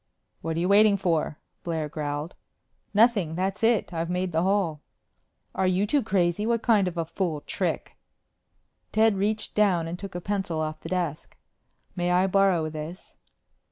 "What 0.41 0.57
are 0.57 0.59
you 0.59 0.67
waiting 0.67 0.97
for?" 0.97 1.37
Blair 1.63 1.87
growled. 1.87 2.33
"Nothing. 2.91 3.35
That's 3.35 3.61
it. 3.61 3.93
I've 3.93 4.09
made 4.09 4.31
the 4.31 4.41
hole." 4.41 4.81
"Are 5.53 5.67
you 5.67 5.85
two 5.85 6.01
crazy? 6.01 6.43
What 6.43 6.63
kind 6.63 6.87
of 6.87 6.97
a 6.97 7.05
fool 7.05 7.41
trick?" 7.41 7.95
Ted 8.93 9.15
reached 9.15 9.53
down 9.53 9.87
and 9.87 9.99
took 9.99 10.15
a 10.15 10.19
pencil 10.19 10.59
off 10.59 10.79
the 10.81 10.89
desk. 10.89 11.37
"May 11.95 12.09
I 12.09 12.25
borrow 12.25 12.67
this?" 12.67 13.19